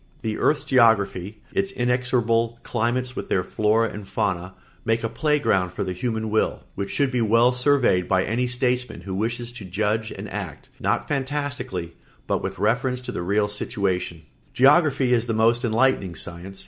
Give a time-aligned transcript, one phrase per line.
[0.23, 5.73] The earth's geography, its inexorable climates with their flora and fauna, make a play ground
[5.73, 9.63] for the human will which should be well surveyed by any statesman who wishes to
[9.63, 11.93] judge and act, not fantastically,
[12.25, 14.23] but with reference to the real situation.
[14.55, 16.59] Geography is a most enlightening science.